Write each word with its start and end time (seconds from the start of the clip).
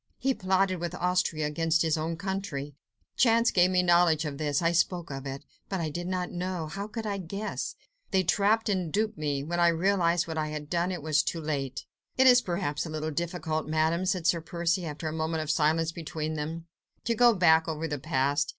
He 0.17 0.33
plotted 0.33 0.79
with 0.79 0.95
Austria 0.95 1.45
against 1.45 1.83
his 1.83 1.95
own 1.95 2.17
country. 2.17 2.73
Chance 3.17 3.51
gave 3.51 3.69
me 3.69 3.83
knowledge 3.83 4.25
of 4.25 4.39
this; 4.39 4.59
I 4.59 4.71
spoke 4.71 5.11
of 5.11 5.27
it, 5.27 5.45
but 5.69 5.79
I 5.79 5.89
did 5.91 6.07
not 6.07 6.31
know—how 6.31 6.87
could 6.87 7.05
I 7.05 7.19
guess?—they 7.19 8.23
trapped 8.23 8.67
and 8.67 8.91
duped 8.91 9.15
me. 9.15 9.43
When 9.43 9.59
I 9.59 9.67
realised 9.67 10.27
what 10.27 10.39
I 10.39 10.47
had 10.47 10.71
done, 10.71 10.91
it 10.91 11.03
was 11.03 11.21
too 11.21 11.39
late." 11.39 11.85
"It 12.17 12.25
is 12.25 12.41
perhaps 12.41 12.83
a 12.83 12.89
little 12.89 13.11
difficult, 13.11 13.67
Madame," 13.67 14.07
said 14.07 14.25
Sir 14.25 14.41
Percy, 14.41 14.87
after 14.87 15.07
a 15.07 15.13
moment 15.13 15.43
of 15.43 15.51
silence 15.51 15.91
between 15.91 16.33
them, 16.33 16.65
"to 17.03 17.13
go 17.13 17.35
back 17.35 17.67
over 17.67 17.87
the 17.87 17.99
past. 17.99 18.49